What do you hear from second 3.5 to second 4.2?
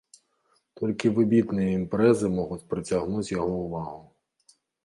ўвагу.